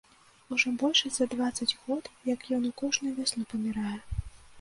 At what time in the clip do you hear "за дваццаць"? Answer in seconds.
1.17-1.67